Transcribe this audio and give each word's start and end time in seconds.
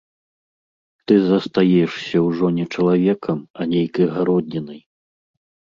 Ты 1.11 1.17
застаешся 1.31 2.17
ўжо 2.29 2.45
не 2.59 2.65
чалавекам, 2.77 3.37
а 3.59 3.73
нейкай 3.77 4.07
гароднінай. 4.19 4.81